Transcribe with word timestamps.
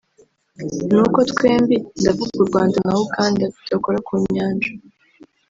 ni 0.89 0.97
uko 1.03 1.19
twembi 1.31 1.75
(ndavuga 1.99 2.35
u 2.41 2.47
Rwanda 2.49 2.77
na 2.85 2.93
Uganda) 3.05 3.43
tudakora 3.55 3.97
ku 4.07 4.13
Nyanja 4.33 4.69